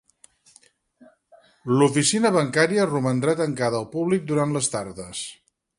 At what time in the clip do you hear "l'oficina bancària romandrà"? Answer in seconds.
1.73-3.39